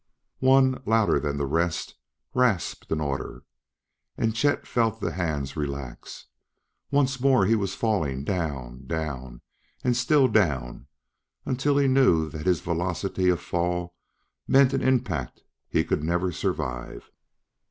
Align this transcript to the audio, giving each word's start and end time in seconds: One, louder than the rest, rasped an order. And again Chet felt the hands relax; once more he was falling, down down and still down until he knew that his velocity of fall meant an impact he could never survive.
One, 0.39 0.81
louder 0.87 1.19
than 1.19 1.37
the 1.37 1.45
rest, 1.45 1.93
rasped 2.33 2.91
an 2.91 2.99
order. 2.99 3.43
And 4.17 4.29
again 4.29 4.33
Chet 4.33 4.65
felt 4.65 4.99
the 4.99 5.11
hands 5.11 5.55
relax; 5.55 6.25
once 6.89 7.19
more 7.19 7.45
he 7.45 7.53
was 7.53 7.75
falling, 7.75 8.23
down 8.23 8.87
down 8.87 9.41
and 9.83 9.95
still 9.95 10.27
down 10.27 10.87
until 11.45 11.77
he 11.77 11.87
knew 11.87 12.29
that 12.29 12.47
his 12.47 12.61
velocity 12.61 13.29
of 13.29 13.39
fall 13.39 13.93
meant 14.47 14.73
an 14.73 14.81
impact 14.81 15.43
he 15.69 15.83
could 15.83 16.03
never 16.03 16.31
survive. 16.31 17.11